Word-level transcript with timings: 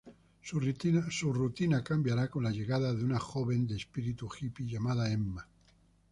Su 0.41 0.59
rutina 1.33 1.83
cambiará 1.83 2.27
con 2.27 2.43
la 2.43 2.49
llegada 2.49 2.91
de 2.91 3.03
una 3.05 3.19
joven 3.19 3.67
de 3.67 3.75
espíritu 3.75 4.27
hippie 4.29 4.65
llamada 4.67 5.11
Emma. 5.11 5.47